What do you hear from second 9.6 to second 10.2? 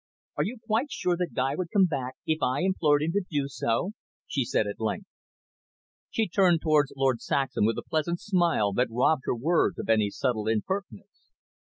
of any